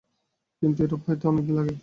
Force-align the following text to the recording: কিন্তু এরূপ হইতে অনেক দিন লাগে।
কিন্তু 0.61 0.79
এরূপ 0.83 1.01
হইতে 1.07 1.25
অনেক 1.27 1.43
দিন 1.47 1.55
লাগে। 1.57 1.75